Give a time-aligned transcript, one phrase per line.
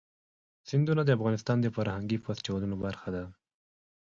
[0.67, 3.23] سیندونه د افغانستان د فرهنګي فستیوالونو برخه ده.